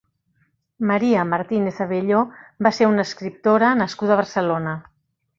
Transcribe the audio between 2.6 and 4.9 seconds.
va ser una escriptora nascuda a Barcelona.